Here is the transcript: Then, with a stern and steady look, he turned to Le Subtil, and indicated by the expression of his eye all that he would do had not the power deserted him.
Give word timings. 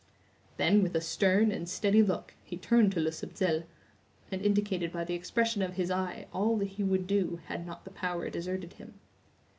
Then, 0.57 0.81
with 0.81 0.95
a 0.95 0.99
stern 0.99 1.51
and 1.51 1.69
steady 1.69 2.01
look, 2.01 2.33
he 2.43 2.57
turned 2.57 2.91
to 2.93 2.99
Le 2.99 3.11
Subtil, 3.11 3.65
and 4.31 4.41
indicated 4.41 4.91
by 4.91 5.03
the 5.03 5.13
expression 5.13 5.61
of 5.61 5.75
his 5.75 5.91
eye 5.91 6.25
all 6.33 6.57
that 6.57 6.69
he 6.69 6.83
would 6.83 7.05
do 7.05 7.39
had 7.45 7.67
not 7.67 7.83
the 7.85 7.91
power 7.91 8.27
deserted 8.31 8.73
him. 8.73 8.95